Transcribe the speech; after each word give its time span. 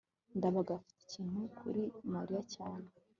ndabaga 0.37 0.71
afite 0.77 0.99
ikintu 1.05 1.39
kuri 1.57 1.83
mariya 2.13 2.41
cyane 2.53 2.87